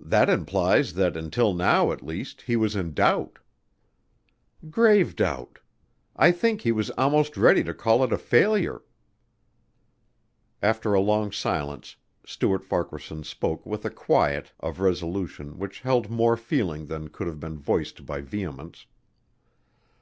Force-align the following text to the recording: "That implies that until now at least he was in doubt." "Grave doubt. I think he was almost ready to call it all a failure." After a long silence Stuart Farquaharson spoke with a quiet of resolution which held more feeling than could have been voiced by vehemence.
"That 0.00 0.30
implies 0.30 0.94
that 0.94 1.14
until 1.14 1.52
now 1.52 1.92
at 1.92 2.02
least 2.02 2.40
he 2.40 2.56
was 2.56 2.74
in 2.74 2.94
doubt." 2.94 3.38
"Grave 4.70 5.14
doubt. 5.14 5.58
I 6.16 6.32
think 6.32 6.62
he 6.62 6.72
was 6.72 6.88
almost 6.92 7.36
ready 7.36 7.62
to 7.64 7.74
call 7.74 8.02
it 8.02 8.06
all 8.08 8.14
a 8.14 8.16
failure." 8.18 8.80
After 10.62 10.94
a 10.94 11.02
long 11.02 11.32
silence 11.32 11.96
Stuart 12.24 12.64
Farquaharson 12.64 13.24
spoke 13.24 13.66
with 13.66 13.84
a 13.84 13.90
quiet 13.90 14.52
of 14.58 14.80
resolution 14.80 15.58
which 15.58 15.80
held 15.82 16.08
more 16.10 16.38
feeling 16.38 16.86
than 16.86 17.08
could 17.10 17.26
have 17.26 17.38
been 17.38 17.58
voiced 17.58 18.06
by 18.06 18.22
vehemence. 18.22 18.86